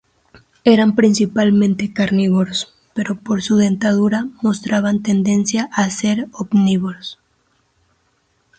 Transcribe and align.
Eran 0.63 0.95
principalmente 0.95 1.93
carnívoros, 1.93 2.73
pero 2.95 3.17
por 3.19 3.43
su 3.43 3.57
dentadura 3.57 4.25
mostraban 4.41 5.03
tendencia 5.03 5.69
a 5.71 5.87
ser 5.91 6.25
omnívoros. 6.31 7.19